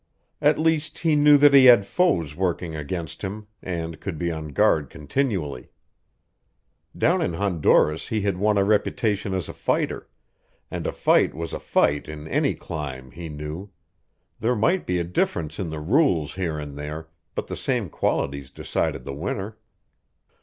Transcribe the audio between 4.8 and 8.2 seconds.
continually. Down in Honduras